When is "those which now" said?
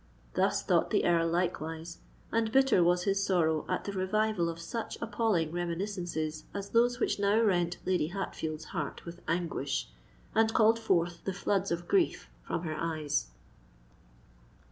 6.71-7.39